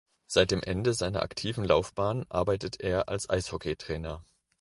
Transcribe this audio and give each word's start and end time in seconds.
Seit 0.25 0.49
dem 0.49 0.63
Ende 0.63 0.95
seiner 0.95 1.21
aktiven 1.21 1.63
Laufbahn 1.63 2.25
arbeitet 2.27 2.79
er 2.81 3.07
als 3.07 3.29
Eishockeytrainer. 3.29 4.23